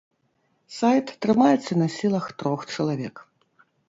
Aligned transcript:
Сайт 0.77 1.11
трымаецца 1.25 1.77
на 1.81 1.87
сілах 1.97 2.25
трох 2.39 2.65
чалавек. 2.73 3.15